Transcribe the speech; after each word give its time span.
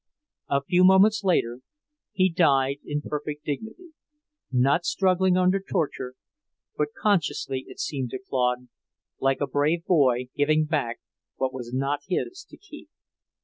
A 0.49 0.63
few 0.63 0.83
moments 0.83 1.23
later 1.23 1.59
he 2.11 2.27
died 2.27 2.77
in 2.83 3.01
perfect 3.03 3.45
dignity, 3.45 3.89
not 4.51 4.83
struggling 4.83 5.37
under 5.37 5.59
torture, 5.59 6.15
but 6.75 6.87
consciously, 6.99 7.65
it 7.67 7.79
seemed 7.79 8.09
to 8.09 8.17
Claude, 8.17 8.67
like 9.19 9.41
a 9.41 9.45
brave 9.45 9.85
boy 9.85 10.29
giving 10.35 10.65
back 10.65 11.01
what 11.35 11.53
was 11.53 11.71
not 11.71 11.99
his 12.07 12.43
to 12.49 12.57
keep. 12.57 12.89